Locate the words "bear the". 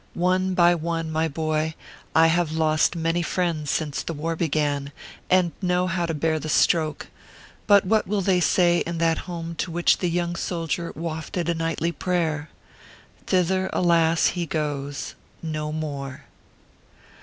6.15-6.49